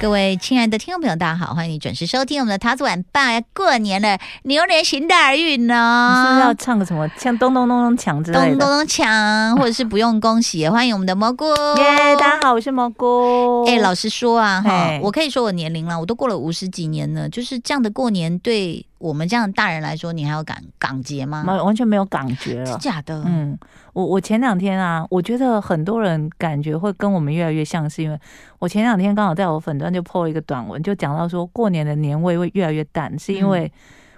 [0.00, 3.20] 各位亲爱的听众朋友，大家好，欢迎你准时收听我们的桃子晚报。
[3.54, 6.14] 过年了，牛年行大运呢！
[6.16, 8.56] 你是不是要唱个什么，像咚咚咚咚锵之类的？
[8.56, 11.50] 咚咚咚锵，或者是不用恭喜，欢迎我们的蘑菇。
[11.76, 13.66] 耶，大家好，我是蘑菇。
[13.66, 18.86] 哎，老实说啊，哈，我可以说我年龄了，我都过了五十几年了，就是这样的过年对。
[19.00, 21.42] 我们这样的大人来说，你还有感感觉吗？
[21.42, 23.22] 完全没有感觉了，是假的。
[23.24, 23.58] 嗯，
[23.94, 28.20] 我我前两天啊，我觉得很多人感觉会跟我们越来越像，是因为
[28.58, 33.72] 我前两天刚好在我粉端就 po 了一个短文，就讲到说过年的年味会越来越淡，是因为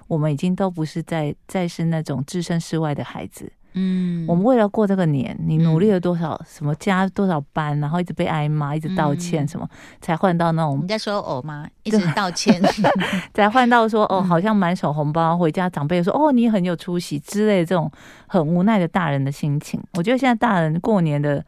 [0.09, 3.51] 我们已经都不是在再是那种置身事外的孩子。
[3.75, 6.35] 嗯，我们为了过这个年，你努力了多少？
[6.35, 10.81] 嗯、什么加多少班，然后一直被挨骂，一直道歉，什么、嗯、才换到那种？
[10.83, 11.67] 你在说偶吗？
[11.85, 12.61] 一直道歉，
[13.33, 17.91] 才换到说 哦，好像满手红包，回家长辈说哦，你很有出息之类的这种
[18.27, 19.83] 很无奈的大人的心情。
[19.95, 21.45] 我觉得现在大人过年的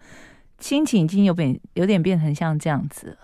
[0.58, 3.16] 心情已经有点有点变成像这样子。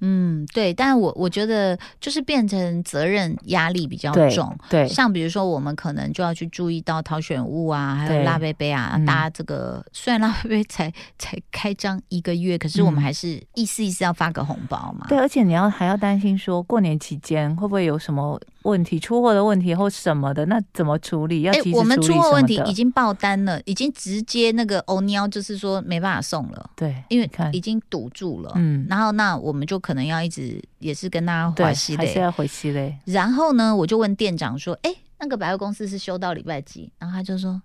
[0.00, 15.06] 嗯，对，但我我觉得就是变成责任压力比较重，对，对像比如说我们可能就要去注意到挑选物啊，还有拉贝贝啊，大家这个、嗯、虽然拉贝贝才才开张一个月，可是我们还是意思意思要发个红包嘛。
[15.08, 21.40] 对，而且你要还要担心说过年期间会不会有什么问题，出货的问题或什么的，那怎么处理？
[21.42, 21.96] 要及时处理什么的。
[21.96, 29.76] 我们出货问题已经爆单了，已经直接那个欧尼奥就是说没办法送了，对，因为已经堵住了，嗯，然后那我们就。
[29.86, 32.98] 可能要一直也是跟大家回息还是要回息嘞。
[33.04, 37.62] 然后呢，我就问店长说：“哎、欸，那个百货公司是休到礼拜几？”然后他就说：“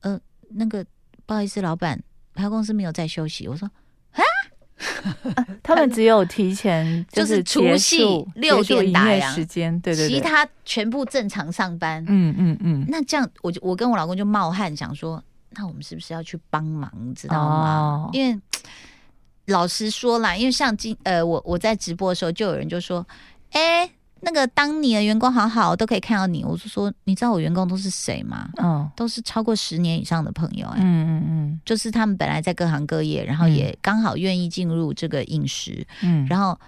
[0.00, 0.18] 呃，
[0.50, 0.82] 那个
[1.26, 3.72] 不好意思，老板，百货公司没有在休息。”我说：“啊，
[5.62, 8.02] 他们只有提前就是除夕
[8.34, 12.04] 六点打烊时间，对对对，其他全部正常上班。
[12.08, 12.84] 嗯嗯嗯。
[12.88, 18.06] 那这样，我就我跟我老公就冒汗想说，那我们是不是要去帮忙，知道吗？
[18.06, 18.40] 哦、因为。
[19.46, 23.04] 老实说啦，因为像今呃，我我在直播的时候，就有人就说，
[23.50, 23.92] 哎、欸，
[24.22, 26.44] 那个当你的员工好好，都可以看到你。
[26.44, 28.48] 我就说，你知道我员工都是谁吗？
[28.56, 30.76] 嗯、哦，都是超过十年以上的朋友、欸。
[30.78, 35.86] 嗯嗯嗯，就是他们本来在各行各业，然后也刚好愿意进入这个饮食。
[36.02, 36.58] 嗯，然后。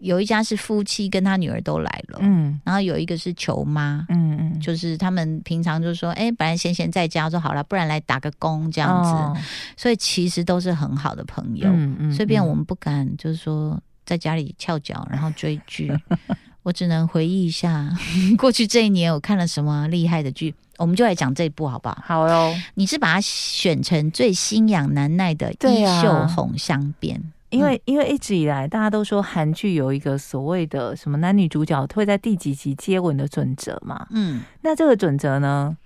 [0.00, 9.34] 有一家是夫妻跟他女儿都来了，嗯，然后有一个是球妈，嗯嗯，就是他们平常就说，哎，本来闲闲在家，说好了，不然来打个工这样子，哦、
[9.78, 15.90] 所以其实都是很好的朋友，嗯嗯，所以便我们不敢就是说在家里翘脚然后追剧，
[16.64, 17.88] 我只能回忆一下
[18.36, 21.96] 过去这一年我看了什么厉害的剧，我们就来讲这一部好不好？
[22.04, 27.22] 好哟，你是把它选成最心痒难耐的衣袖红镶边。
[27.50, 35.76] 因为因为一直以来大家都说韩剧有一个所谓的什么男女主角会在第几集接吻的准则嘛，嗯，那这个准则呢，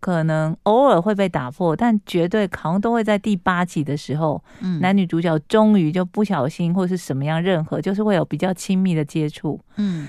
[0.00, 10.08] 可能偶尔会被打破，但绝对好像都会在第八集的时候，嗯，男女主角终于就不小心或是什么样，任何就是会有比较亲密的接触，嗯，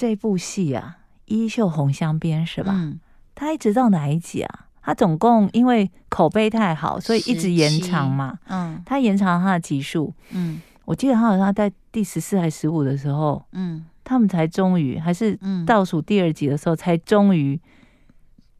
[0.00, 0.96] 这部戏啊，
[1.26, 2.72] 衣袖红镶边是吧？
[2.74, 2.98] 嗯，
[3.34, 4.66] 他一直到哪一集啊？
[4.80, 8.38] 他总共因为口碑太好，所以一直延长嘛。
[8.46, 10.10] 嗯，他延长了他的集数。
[10.30, 17.60] 嗯，我记得他好像在第十四还是十五的时候，嗯，他们才终于还是倒数第二集的时候才终于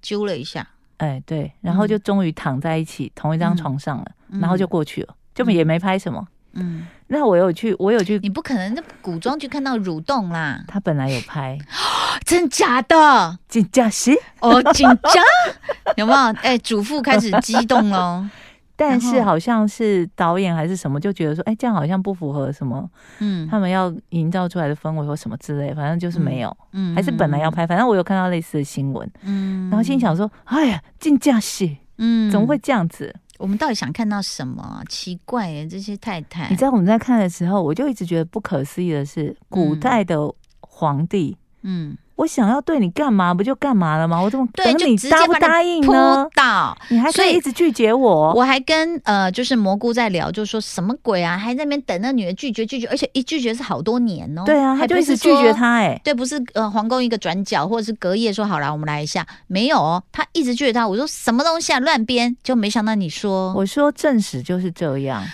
[0.03, 0.69] 揪了一下。
[0.99, 6.29] 哎，对，然后就终于躺在一起、嗯、同一张床上了，然后就过去了，就也没拍什么。
[6.53, 10.63] 嗯，那我有去，我有去，你不可能在古装剧看到蠕动啦。
[10.67, 11.59] 他本来有拍，
[12.25, 13.39] 真假的？
[13.49, 14.13] 进假是？
[14.41, 15.25] 哦，紧张？
[15.97, 16.19] 有没有？
[16.43, 18.29] 哎、欸，主妇开始激动了。
[18.77, 22.89] 但是好像是导演还是什么，就觉得说，哎、欸，这样好像不符合什么，
[23.19, 31.69] 嗯，他们要营造出来的氛围或什么之类，反正就是没有，嗯，还是本来要拍，反正我有看到类似的新闻，嗯，然后心想说，哎呀，进假是？
[31.99, 33.15] 嗯，怎么会这样子？
[33.41, 34.83] 我们到底想看到什么？
[34.89, 36.49] 奇怪耶，这些太太。
[36.51, 40.19] 你知道我们在看的时候，我就一直觉得不可思议的是，古代的
[40.61, 41.97] 皇帝，嗯。
[42.21, 44.21] 嗯我想要对你干嘛，不就干嘛了吗？
[44.21, 46.29] 我怎么对你答不答应呢？
[46.35, 48.35] 到你还可以一直拒绝我。
[48.35, 54.43] 我还跟呃，就是蘑菇在聊，就说什么鬼啊，还在那边等那女的拒绝拒绝，而且一拒绝是好多年哦。
[54.45, 56.01] 对啊，还就一直拒绝他哎、欸。
[56.05, 60.87] 对，不是呃，皇宫一个转角，或者是隔夜说好了，我们来一下，没有哦，他一直拒绝他。
[60.87, 65.25] 我说什么东西啊，乱编，就没想到你说，我说正史就是这样。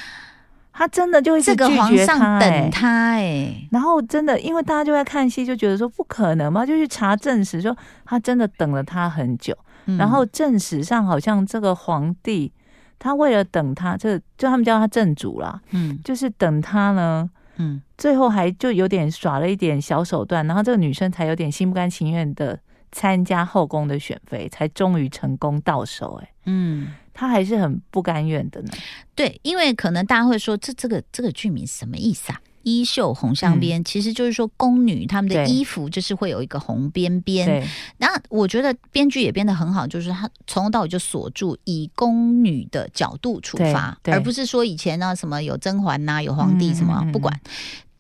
[0.77, 7.75] 他真的就一直拒绝他、欸，这个皇上等他哎、欸，然后真的，因为大家就在看戏，就觉得说不可能嘛，就去查正史，说
[8.05, 9.57] 他真的等了他很久。
[9.87, 12.53] 嗯、然后正史上好像这个皇帝
[12.99, 22.59] 他为了等他，这就他们叫他正主啦，嗯，就是等他呢，嗯，最后还就有点耍了一点小手段，然后这个女生才有点心不甘情愿的
[22.91, 28.69] 参加后宫的选妃，才终于成功到手，哎，嗯，他还是很不甘愿的呢。
[29.15, 32.39] 对，因为可能大家会说，这这个这个剧名什么意思啊？
[32.63, 37.67] 衣袖红镶边，其实就是说宫女她们的衣服就是会有一个红边边。
[37.97, 47.41] 那我觉得编剧也编得很好，就是他从头到尾就锁住以宫女的角度出发，而不是说以前呢什么有甄嬛呐、啊，有皇帝什么、嗯、不管。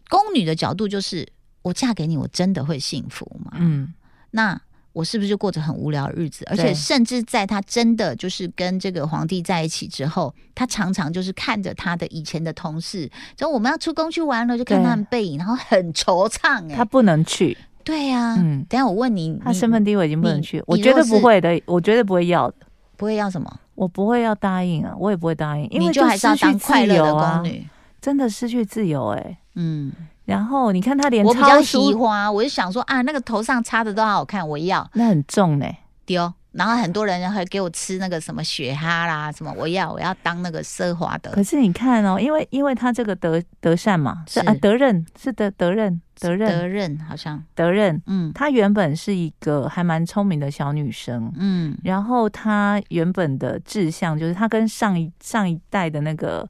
[0.09, 1.27] 宫女的角度就是
[1.63, 3.53] 我嫁给你，我真的会幸福吗？
[3.55, 3.95] 嗯，
[4.33, 4.61] 那。
[4.97, 6.43] 我是不是就过着很无聊的日子？
[6.49, 13.07] 而且甚至在他真的就是跟这个皇帝在一起之后，他常常就是看着他的以前的同事，
[13.37, 16.73] 就我们要出宫去玩了，就看他们背影，然后很惆怅、欸。
[16.73, 17.55] 哎，他不能去。
[17.85, 18.65] 对呀、啊，嗯。
[18.71, 22.55] 等下我问你，他身份地位已经不能去，我绝对不会的，我绝对不会要的。
[22.97, 23.61] 不会要什么？
[23.75, 27.69] 我不会要答应啊，我也不会答应，因为就还是要当快乐的宫女，
[28.01, 29.93] 真的失去自由哎、欸，嗯。
[30.25, 34.89] 然后你看他连我比较喜欢，我就想说啊，那个头上插的都好好看，我要。
[34.95, 36.33] 那很重呢、欸，丢。
[36.51, 41.31] 然后很多人还给我吃那个什么雪蛤啦，什么我要我要当那个奢华的。
[41.33, 56.49] 可是你看哦，因为因为他这个德德善嘛，是啊德任是德德任德任德任好像德任，嗯，她原本是一个还蛮聪明的小女生，嗯，然后她原本的志向就是她跟上一上一代的那个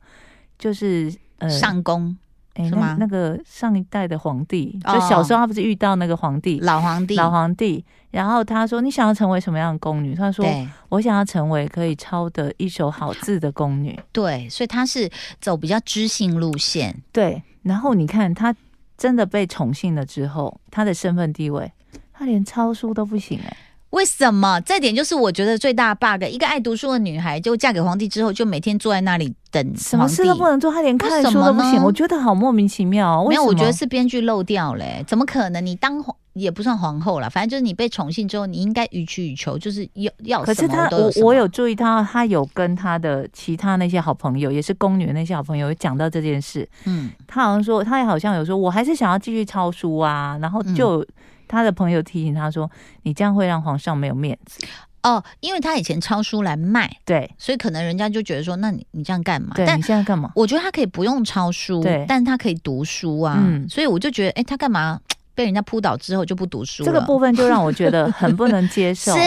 [0.56, 2.16] 就是呃上宫。
[2.56, 7.84] 哎，那那个上一代的皇帝，就小时候他不是遇到那个皇帝，老皇帝，老皇帝。
[8.10, 10.46] 然后他说：“你想要成为什么样的宫女？”他说
[10.88, 16.96] ：“我想要成为可以抄得一手好字的宫女。”对，所以他是走比较知性路线。
[17.12, 18.54] 对，然后你看他
[18.96, 21.70] 真的被宠幸了之后，他的身份地位，
[22.14, 23.56] 他连抄书都不行哎。
[23.96, 24.60] 为什么？
[24.60, 26.22] 这点就是我觉得最大的 bug。
[26.30, 31.82] 一个爱读书的女孩，就嫁给皇帝之后，就每天坐在那里等什么事都不能做，她连看书都不行。
[31.82, 33.24] 我觉得好莫名其妙。
[33.26, 35.02] 没有，我觉得是编剧漏掉嘞。
[35.08, 35.64] 怎么可能？
[35.64, 40.54] 你当皇也不算皇后了，反正就是你被宠幸之后，你应该予取予求，就是要要什么。
[40.54, 46.68] 可是他，我我有注意到，他有跟他的其他那些好朋友，也是宫女的那些好朋友，有讲到这件事。
[46.84, 51.00] 嗯，他好像说，他也好像有说，我还是想要继续抄书啊，然后就。
[51.00, 51.06] 嗯
[51.48, 52.70] 他的朋友提醒他说
[53.04, 54.64] ：“你这样会让皇上没有面子
[55.02, 59.52] 哦，因为他以前抄书来卖，对，所以可能人家就觉得说，那你你这样干嘛？
[59.54, 60.32] 对，但你现在干嘛？
[60.34, 65.00] 我觉得他可以不用抄书，对，但他可以读书啊，嗯，所以我就觉得，哎，他干嘛？”
[65.36, 69.12] 被人家扑倒之后就不读书了，这个部分就让我觉得很不能接受。
[69.14, 69.20] 是，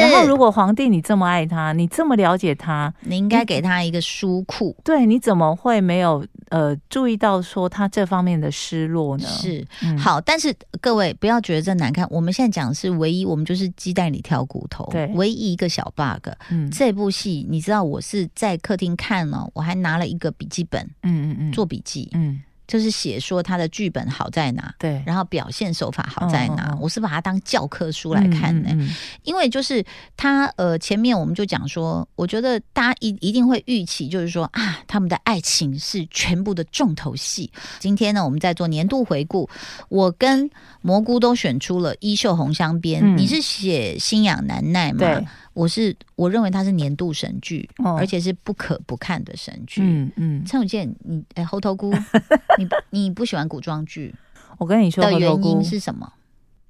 [0.00, 4.74] 然后如果皇帝你这么爱他，你这么了解他，你应该给他一个书库。
[4.84, 9.26] 对，你怎么会没有呃注意到说他这方面的失落呢？
[9.26, 12.06] 是，嗯、好，但是各位不要觉得这难看。
[12.10, 14.88] 我们现在讲的是唯一，我们就是鸡蛋里挑骨头。
[14.92, 16.30] 对，唯一一个小 bug。
[16.50, 22.40] 嗯，这部戏你知道我是在客厅看了，我还拿了一个笔记本，嗯嗯嗯，做笔记，嗯。
[22.66, 29.84] 就是写说他的剧本好在哪，对，然后表现手法好在哪，哦、我是把它当教科书来看呢、欸嗯嗯嗯，因为就是
[30.16, 37.50] 他呃前面我们就讲说，我觉得大家一一定会预期，就是说啊，他们的爱情是全部的重头戏。
[37.78, 39.48] 今天呢，我们在做年度回顾，
[39.88, 40.50] 我跟
[40.82, 44.98] 蘑菇都选出了《衣袖红香边》嗯，你是写心痒难耐吗？
[44.98, 45.26] 对。
[45.56, 49.80] 我是我认为它是年度神剧，哦，而且是不可不看的神剧。
[49.82, 51.90] 嗯嗯，陈永健，你哎，猴头菇，
[52.60, 54.14] 你你不喜欢古装剧？
[54.58, 56.12] 我跟你说的原因是什么？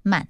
[0.02, 0.28] 慢。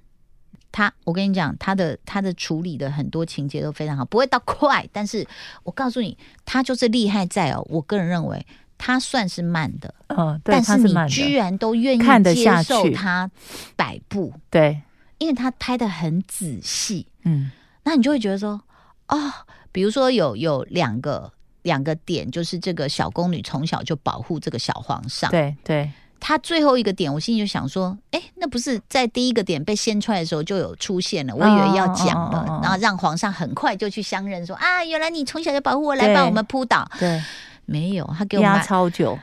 [0.71, 5.25] 他，我跟你讲，他的他的处理的很多情节都非常好，不会到快，但是
[5.61, 7.63] 我告诉你，他就是厉害在哦。
[7.69, 8.43] 我个人认为，
[8.75, 13.29] 他算是慢的，嗯，但是你居然都愿意接受他
[13.75, 14.81] 摆布，对，
[15.19, 17.51] 因为他拍的很仔细，嗯。
[17.87, 18.59] 那你就会觉得说，
[19.07, 19.31] 哦，
[19.71, 25.31] 比如说有有两个两个点，就是这个小宫女从小就保护这个小皇上。
[25.31, 25.89] 对对，
[26.19, 36.85] 他最后一个点，我心里就想说，哎，那不是在第一个点被掀出来的时候就有出现了，我以为要讲了，哦，然后让皇上很快就去相认，说啊，原来你从小就保护我，来帮我们扑倒。
[36.99, 37.23] 对，
[37.65, 39.17] 没有，他给我压超久。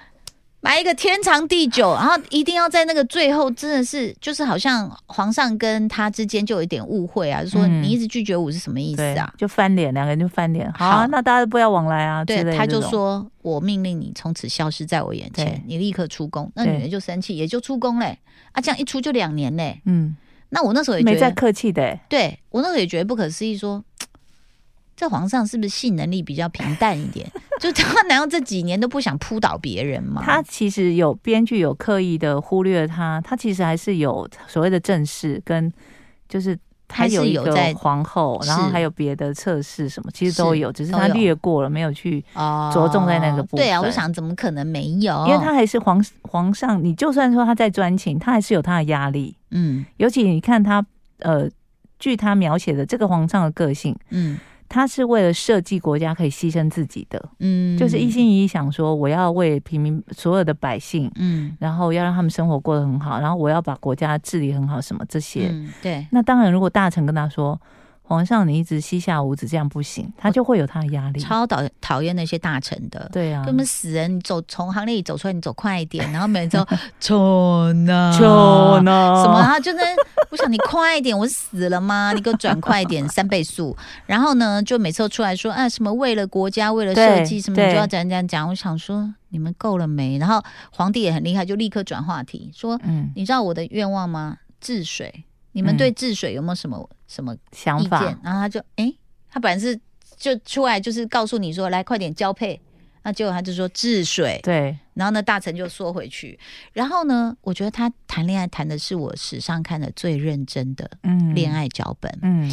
[0.65, 9.31] 埋一个天长地久，然后一定要在那个最后，真的是就是好像皇上跟他之间就有一点误会啊，就说你一直拒绝我是什么意思啊？
[9.37, 10.73] 就翻脸，两个人就翻脸。
[10.73, 12.25] 好啊，那大家不要往来啊。
[12.25, 16.51] 对，他就说我命令你从此消失在我眼前，你立刻出宫。
[16.55, 18.19] 那女人就生气，也就出宫嘞。
[18.53, 19.83] 啊，这样一出就两年嘞。
[19.85, 20.17] 嗯，
[20.49, 22.01] 那我那时候也觉得没再客气的、欸。
[22.09, 23.85] 对我那时候也觉得不可思议，说。
[24.97, 27.29] 这皇上是不是性能力比较平淡一点？
[27.61, 30.23] 就他难道这几年都不想扑倒别人吗？
[30.25, 35.73] 他其实有编剧有刻意的忽略他，他其实还是有所谓的正室跟
[36.29, 42.21] 就是他有一个皇后，然后还有别的测试什么，其实都有，只是他略过了，没有去
[42.73, 43.65] 着重在那个部分。
[43.65, 45.27] 对啊，我想怎么可能没有？
[45.27, 49.37] 因为他还是皇皇上，你就算说他在专情，他还是有他的压力。
[49.51, 50.85] 嗯，尤其你看他，
[51.21, 51.49] 呃，
[51.99, 54.39] 据他描写的这个皇上的个性，嗯。
[54.69, 66.07] 他是为了设计国家可以牺牲自己的，嗯，就是一心一意想说我要为平民所有的百姓，嗯，然后要让他们生活过得很好，然后我要把国家治理很好，什么这些，嗯，对。
[66.11, 67.61] 那当然，如果大臣跟他说。
[68.07, 71.19] 皇上，你一直膝下无子，这样不行，他就会有他的压力。
[71.19, 76.67] 超讨讨厌那些大臣的，对啊，根本死人，你走从行列里走出来，你走快一点， 然后每次都
[77.01, 79.43] 错呢，错呢，什么？
[79.43, 79.79] 他就是
[80.31, 82.13] 我想你快一点，我死了吗？
[82.15, 83.75] 你给我转快一点，三倍速。
[84.05, 88.47] 然后呢，就每次都出来说啊，什么为了国家，为了设计，什么就要讲讲讲。
[88.49, 90.19] 我想说，你们够了没？
[90.19, 94.37] 然后皇帝也很厉害，就立刻转话题，说，嗯，你知道我的愿望吗？
[94.61, 95.25] 治水。
[95.55, 98.05] 你们对治水有没有什么、嗯、什么想法？
[98.23, 98.99] 然后他就哎、欸，
[99.31, 99.75] 他本来是
[100.17, 102.61] 就出来就是告诉你说，来快点交配，
[103.03, 104.39] 那结果他就说治水。
[104.43, 106.39] 对，然后呢，大臣就缩回去。
[106.73, 110.91] 然后呢，我觉得他谈恋爱谈的是我史上看的最认真的
[111.35, 112.13] 恋爱脚本。
[112.23, 112.51] 嗯，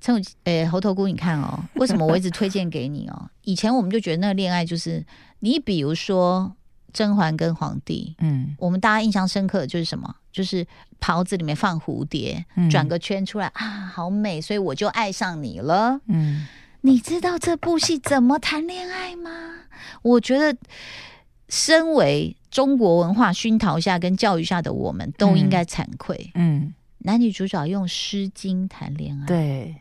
[0.00, 3.30] 陈武呃猴头菇，你看哦，为什么我一直推荐给你哦？
[3.44, 5.04] 以前我们就觉得那个恋爱就是
[5.40, 6.56] 你比如说。
[6.92, 10.12] 甄嬛跟皇帝，嗯，我们大家印象深刻的就是什么？
[10.32, 10.66] 就是
[10.98, 16.00] 袍子里面放蝴蝶，转、嗯、个圈出来啊，好美，所以我就爱上你了。
[16.06, 16.46] 嗯，
[16.82, 19.30] 你知道这部戏怎么谈恋爱吗？
[20.02, 20.56] 我觉得，
[21.48, 26.30] 身为中国文化熏陶下跟教育下的我们，都应该惭愧。
[26.34, 29.76] 嗯，男女主角用《诗经》谈恋爱，对。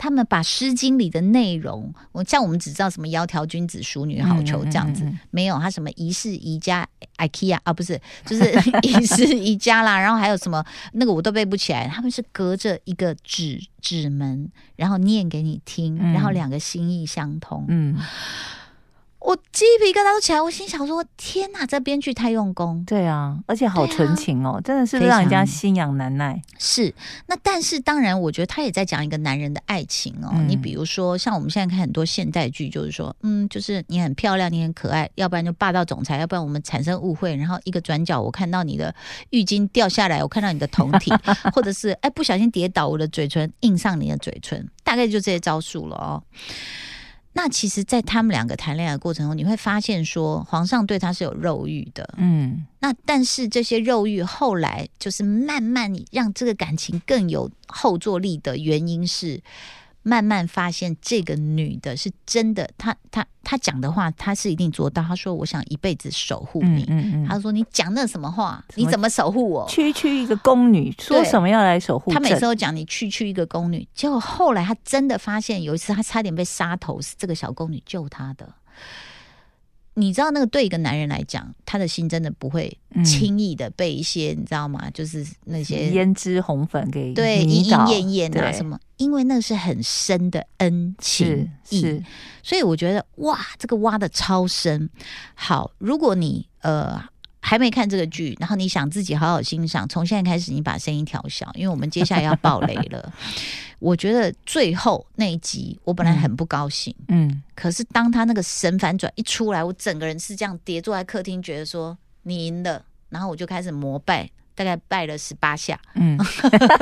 [0.00, 6.88] 他们把《诗经》里的内容，我像我们只知道什么“窈窕君子，淑女好逑”这样子，嗯嗯嗯、没有他什么宜室宜家
[7.18, 10.00] IKEA 啊，不是， 就是宜室宜家啦。
[10.00, 10.64] 然后还有什么
[10.94, 11.86] 那个我都背不起来。
[11.86, 17.66] 他们是隔着一个纸纸门，然后念给你听，嗯、然后两个心意相通。
[17.68, 17.94] 嗯。
[19.20, 22.82] 我鸡皮疙瘩都起来，我心想说：天哪，这编剧太用功。
[22.86, 26.40] 对啊，而且好纯情哦，啊、真的是让人家心痒难耐。
[26.58, 26.92] 是，
[27.26, 30.30] 那但是当然，我觉得他也在讲一个男人的爱情哦。
[30.32, 38.94] 嗯、你比如说，像我们现在看很多现代剧，就是说，嗯，就是你很漂亮，你很可爱，要不然就霸道总裁，要不然我们产生误会，然后一个转角，我看到你的
[39.28, 41.12] 浴巾掉下来，我看到你的酮 体，
[41.54, 46.22] 或者是哎不小心跌倒，我的嘴唇印上你的嘴唇，大概就这些招数了哦。
[47.32, 59.40] 那其实，在他们两个谈恋爱的过程中，你会发现说，皇上对他是有肉欲的，嗯，那但是这些肉欲后来就是慢慢让这个感情更有后坐力的原因是。
[60.02, 65.02] 慢慢发现这个女的是真的，她她她讲的话，她是一定做到。
[65.02, 66.84] 她说：“我想一辈子守护你。
[66.88, 68.64] 嗯”嗯嗯，她说：“你讲那什么话？
[68.68, 69.68] 么你怎么守护我？
[69.68, 78.48] 区区一个宫女，说什么要来守护？”她每次都讲你区区一个宫女，结果后来她真的发现，有一次她差点被杀头，是这个小宫女救她的。
[79.94, 84.90] 你知道那个对一个男人来讲，他的心真的不会轻易的被一些、嗯、你知道吗？
[84.90, 88.78] 就是那些胭脂红粉给对莺莺燕燕啊什么？
[88.96, 92.04] 因为那是很深的恩情是，是
[92.42, 94.88] 所以我觉得哇，这个挖的超深。
[95.34, 97.02] 好，如果你呃。
[97.40, 99.88] 还没看这个剧，然后你想自己好好欣赏。
[99.88, 103.12] 从现在开始，你把声音调小，因为我们接下来要爆雷了。
[103.80, 114.30] 我觉得最后那一集，我本来很不高兴，嗯，可是当他那个神反转一出来，我整个人是这样跌坐在客厅，觉得说你赢了，然后我就开始膜拜。
[114.60, 116.18] 大概拜了十八下，嗯，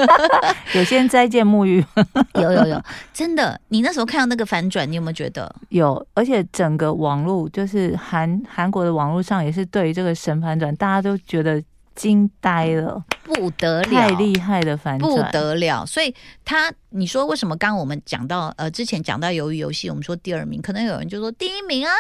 [0.75, 1.85] 有些人斋见沐浴，
[2.35, 2.83] 有有有，
[3.15, 5.55] 真的，你那时候看到那个反转，你有没有觉得？
[5.69, 6.05] 有？
[6.13, 11.63] 而且整个网络就是韩韩国的网络上也是对于这个神反转，大家都觉得
[11.95, 15.87] 惊呆了，不得了，太厉害的反转，不得了。
[15.87, 16.13] 所以
[16.45, 21.93] 他，你说为什么刚刚我们讲到呃之前讲到鱿鱼游戏，我们说第二名，可能有人就说第一名啊，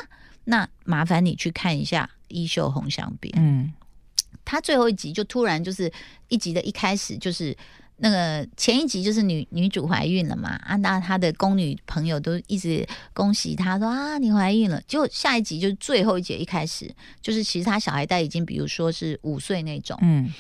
[0.47, 3.73] 那麻烦你去看一下《衣袖红香边》，嗯。
[4.49, 5.93] 他最后一集就突然就是
[6.29, 7.55] 一集的一开始就是
[7.99, 16.91] 那个前一集就是女女主怀孕了嘛啊，那她的宫女朋友都一直恭喜她说啊你怀孕了，就下一集就是最后一集一开始
[17.21, 20.33] 就是其实他小孩带已经比如说是五岁那种，嗯，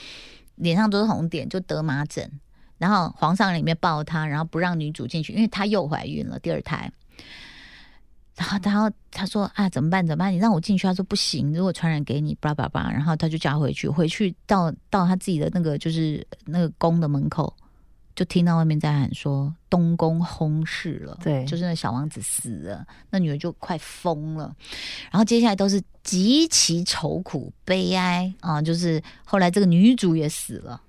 [0.54, 2.30] 脸上都是红点就得麻疹，
[2.78, 6.90] 然后皇上里面抱她，然后不让女主进去，因为她又怀孕了第二胎。
[8.38, 10.06] 然后，然后他说：“啊，怎么办？
[10.06, 10.32] 怎么办？
[10.32, 17.52] 你让我进去。”他说：“不行，如果传染给你，叭叭叭。”然后他就叫他回去，回去到到他自己的那个就是那个宫的门口，
[18.14, 24.54] 就听到外面在喊说：“东宫轰逝了。”对，就是那小王子死了，那女儿就快疯了。
[25.10, 30.80] 然后接下来都是极其愁苦悲哀啊，就是后来这个女主也死了。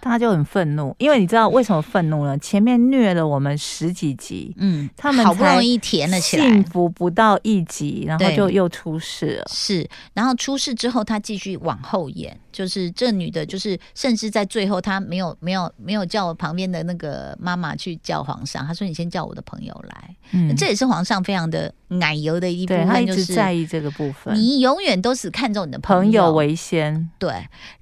[0.00, 2.36] 他就很愤怒，因为你知道为什么愤怒呢？
[2.38, 9.44] 前面虐了我们十几集，嗯，他们好不容易填了起来，幸福不到一集，然后就又出事了。
[9.50, 24.34] 是，然后出事之后，他继续往后演，就是这女的，就是甚至在最后，她没有没有没有叫我旁边的那个妈妈去叫皇上，她说：“你先叫我的朋友来。”嗯，这也是皇上非常的奶油的一部分，他一直在意这个部分。
[24.34, 27.32] 你永远都是看重你的朋友，朋友为先，对。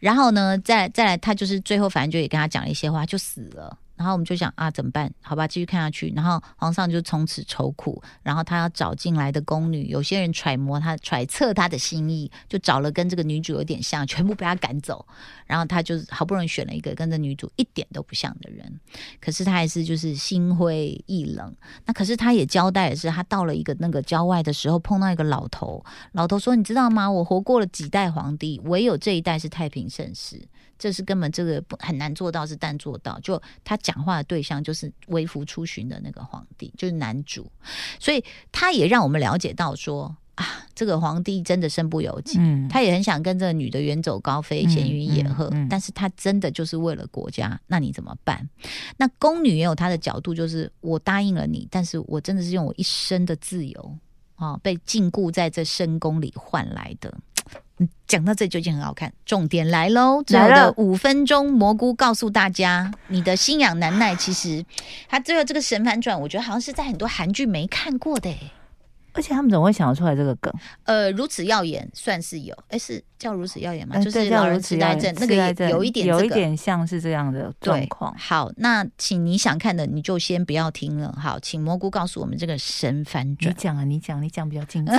[0.01, 2.09] 然后呢，再再来，他就是最后反正。
[2.09, 3.77] 就也跟他讲了一些话，就死了。
[3.99, 5.13] 然后我们就想啊，怎么办？
[5.21, 6.13] 好吧，继续看下去。
[6.15, 8.01] 然后皇上就从此愁苦。
[8.23, 15.05] 然后他要找进来的宫女，有些人揣摩他、揣测他的心意，就找了跟这个女主有点像，全部被他赶走。
[15.47, 18.81] 然后他就好不容易选了一个跟这女主一点都不像的人。
[19.21, 21.55] 可是他还是就是心灰意冷。
[21.85, 25.85] 那可是他也交代的是，他到了一个那个郊外的时候，碰到一个老头。
[26.13, 27.11] 老头说：“你知道吗？
[27.11, 30.41] 我活过了几代皇帝，唯有这一代是太平盛世。”
[30.79, 33.19] 这是根本这个不很难做到，是但做到。
[33.21, 37.51] 就他讲话的对象就是微服出巡的那个皇帝，就是男主，
[37.99, 42.39] 所以他也让我们了解到说啊，这个皇帝真的身不由己。
[42.39, 48.49] 嗯，他也很想跟这个女的远走高飞，闲云野鹤，嗯嗯嗯，但是他真的就是为了国家，那你怎么办？
[48.97, 53.99] 那宫女也有她的角度，就是我答应了你，但是我真的是用我一生的自由
[54.37, 57.13] 啊，被禁锢在这深宫里换来的。
[58.07, 60.23] 讲到这就已经很好看，重点来喽！
[60.23, 64.65] 最后的五分钟，蘑菇告诉大家，你的心痒难耐，其实
[65.09, 68.35] 他最后这个神反转，我觉得好像是在很多韩剧没看过的
[69.19, 70.53] 而且他们怎么会想得出来这个梗？
[70.85, 73.97] 呃，如此耀眼算是有，哎，是叫如此耀眼吗？
[73.97, 78.15] 呃、就是老人痴呆症那个也有一点、这个，有一点像是这样的状况。
[78.17, 81.13] 好，那请你想看的你就先不要听了。
[81.21, 83.51] 好，请蘑菇告诉我们这个神反转。
[83.51, 84.97] 你讲啊，你讲，你讲比较精彩。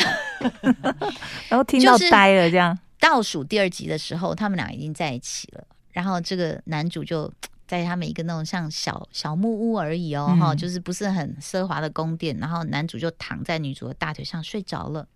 [1.48, 7.32] 然后听到呆了，这样、就是、倒数第二集的时候，他们俩已经在一起了，然后这个男主就。
[7.70, 12.36] 在他们一个那种像小小木屋而已哦，哈、嗯，就是不是很奢华的宫殿。
[12.40, 15.08] 然后男主就躺在女主的大腿上睡着了，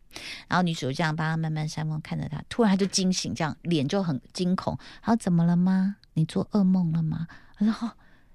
[0.48, 4.78] 然后女主就这样帮他慢慢扇风看着他，突然他就惊醒，这样脸就很惊恐。
[5.02, 5.96] 他说：“怎么了吗？
[6.14, 7.26] 你做噩梦了吗？”
[7.58, 7.92] 他说：“哦，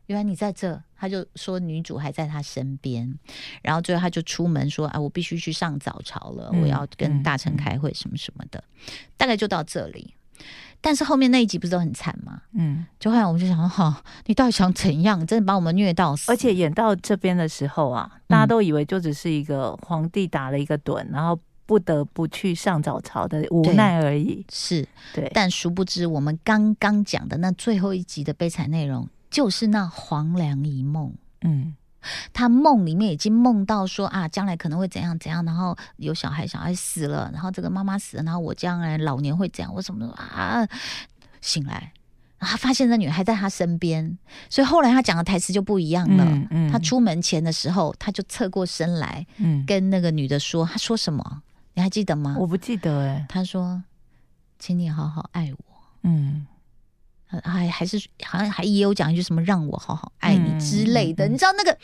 [0.07, 3.16] 原来你在这。”他就说女主还在他身边，
[3.62, 8.59] 然后最后他就出门说：“啊，我必须去上早朝了，嗯、我要跟大臣开会什么什么的。
[8.81, 10.12] 嗯”大概就到这里。
[10.81, 12.41] 但是后面那一集不是都很惨吗？
[12.53, 15.27] 嗯，就后来我们就想说，哈、哦，你到底想怎样？
[15.27, 16.31] 真的把我们虐到死。
[16.31, 24.45] 而且演到这边的时候啊，大家都以为就只是一个皇帝打了一个盹，嗯、然后不得不去上早朝的无奈而已。
[24.51, 25.31] 是，对。
[25.35, 31.12] 但殊不知，我们刚刚讲的那最后一集的悲惨内容，就是那黄粱一梦。
[31.43, 31.75] 嗯。
[32.32, 40.66] 他梦里面已经梦到说啊，将来可能会怎样怎样，然后有小孩，小孩死了，然后这个妈妈死了，然后我将来老年会怎样，我什么啊？
[41.40, 41.92] 醒来，
[42.38, 46.24] 然后他发现那女孩在他身边，所以后来他讲的台词就不一样了。
[46.24, 49.26] 嗯嗯、他出门前的时候，他就侧过身来，
[49.66, 51.42] 跟那个女的说，他说什么？
[51.74, 52.37] 你还记得吗？
[52.38, 53.24] 我不记得哎。
[53.28, 53.82] 他说
[54.58, 55.64] ：“请你好好爱我。”
[56.02, 56.46] 嗯。
[57.45, 61.77] 还还是好像还也有讲一句什么让我好好爱你之类的，你知道那个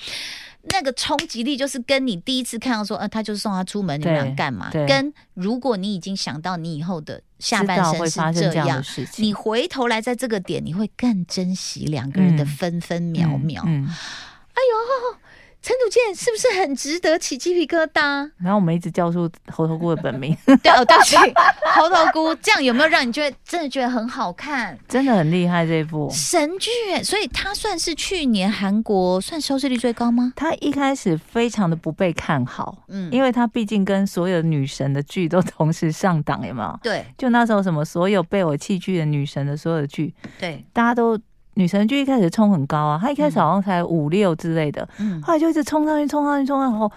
[0.71, 4.71] 那个冲击力，就是跟你第一次看到说，呃，他就是送他出门，你们俩干嘛？
[4.87, 8.83] 跟如果你已经想到你以后的下半生是这样，
[9.19, 13.63] 你回头来在这个点，你会更珍惜两个人的分分秒秒。
[13.67, 15.19] 嗯嗯嗯、哎呦！
[15.65, 18.31] 陈祖健是不是很值得起鸡皮疙瘩？
[18.37, 21.17] 然后我们一直叫出猴头菇的本名， 对哦，对不起，
[21.75, 24.79] 猴头菇，这样有没有让你觉得真的觉得很好看？
[24.87, 26.71] 真的很厉害这一部神剧，
[27.03, 30.35] 所以它算是去年韩国算收视率最高吗？
[30.37, 36.79] 它一开始非常的不被看好，嗯，因为它毕竟跟所有女神的剧都同时上档，有没有？
[36.83, 41.19] 对，就那时候什么所有被我弃剧的女神的所有的剧，对，大家都。
[41.55, 46.91] 女神剧一开始冲很高啊，她一开始好像才五六之类的，嗯，后来就一直冲上去，冲上去，冲上去，然后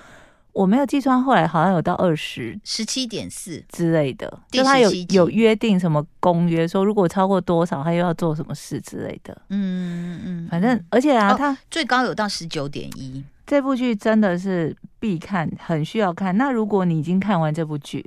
[0.53, 16.35] 我没有计算，后来好像有到二十十七点四之类的，就他有有约定什么公约，说如果超过多少，他又要做什么事之类的，嗯嗯嗯，反正而且啊，他、哦、最高有到十九点一，这部剧真的是必看，很需要看。
[16.35, 18.03] 那如果你已经看完这部剧，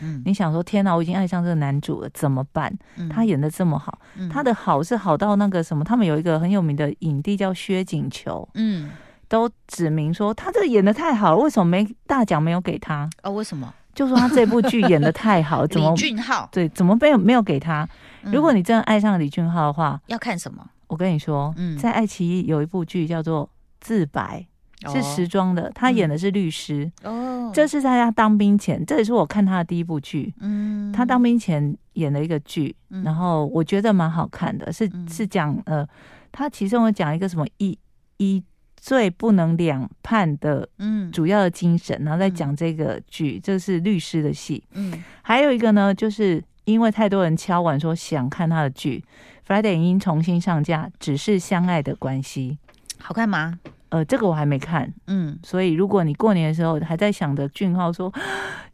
[0.00, 2.72] 嗯，你想说天哪，我已经爱上这个男主了，怎么办？
[2.96, 5.84] 嗯、他演的这么好，嗯、他的好是好到那个什么？
[5.84, 8.90] 他们有一个很有名的影帝叫薛景求，嗯，
[9.28, 13.08] 都指明说他这演的太好了，为什么没大奖没有给他？
[13.22, 13.72] 哦，为什么？
[13.94, 17.88] 就说他这部剧演的太好， 怎么李俊浩对，怎么没有没有给他？
[18.24, 20.66] 嗯、如果你真的爱上李俊浩的话，要看什么？
[20.88, 23.46] 我跟你说，嗯，在爱奇艺有一部剧叫做
[23.80, 24.44] 《自白》。
[24.88, 26.90] 是时装的，他演的是律师。
[27.02, 30.32] 哦，这是在他当兵前，这也是我看他的第一部剧。
[30.40, 35.86] 嗯，他当兵前演了一个剧，然后我觉得蛮好看的，是是讲呃
[36.32, 37.78] 他其中有讲一个什么一
[38.16, 38.42] 一
[38.76, 49.02] 罪不能两判的，嗯，主要的精神，嗯、然后再讲这个剧，这是律师的戏，嗯，还有一个呢，就是因为太多人敲碗说想看他的剧
[49.46, 52.58] ，Friday 已经重新上架，只是相爱的关系，
[52.98, 53.58] 好看吗？
[53.94, 58.12] 呃，这个我还没看，嗯，所以如果你过年的时候还在想着俊浩说。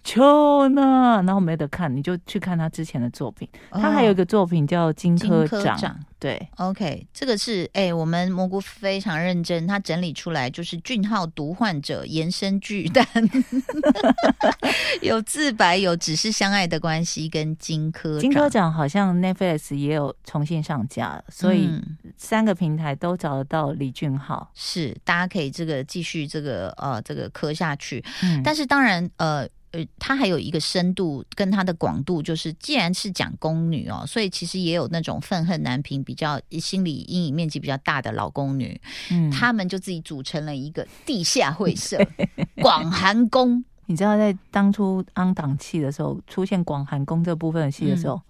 [0.03, 3.49] 秋呢，然后没得看，你就去看他之前的作品。
[3.71, 13.07] 哦、他还有一个作品叫《金科长》，长对，OK，这个是哎、欸，我们蘑菇非常认真，他整理出来就是俊浩毒患者延伸巨蛋，
[15.01, 18.21] 有自白，有只是相爱的关系，跟金科长。
[18.21, 21.71] 金科长好像 Netflix 也有重新上架，所以
[22.17, 24.51] 三个平台都找得到李俊浩。
[24.55, 28.05] 是，大家可以这个继续这个呃这个磕下去。
[28.23, 29.49] 嗯、但是当然呃。
[29.73, 38.81] 呃，它还有一个深度跟它的广度，就是既然是讲宫女哦，所以其实也有那种愤恨难平、比较心理阴影面积比较大的老宫女，
[39.11, 41.99] 嗯，他们就自己组成了一个地下会社——
[42.61, 43.65] 广寒宫。
[43.87, 48.23] 你知道，在当初安档期的时候，出现广寒宫这部分的戏的时候，嗯、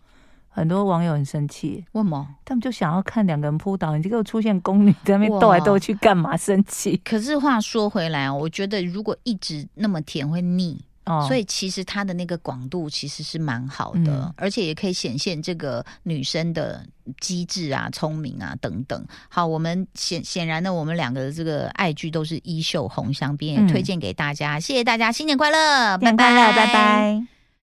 [0.49, 1.85] 很多网友很生气。
[1.93, 2.27] 为什么？
[2.45, 6.99] 他们就想要看两个人扑倒，你这个出现宫女在那边斗来斗去，干嘛生气？
[7.05, 10.83] 可是话说回来，我觉得如果一直那么甜，会腻。
[11.27, 16.85] 所以其实它的那个广度其实是蛮好的，嗯、而且也可以显现这个女生的
[17.21, 19.05] 机智啊、聪明啊等等。
[19.29, 24.59] 好，我们显显然呢，我们两个的这个爱剧都是衣袖红香边，也推荐给大家。
[24.59, 26.67] 嗯、谢谢大家，新年快乐，新年快乐，拜拜。
[26.67, 27.40] 拜拜。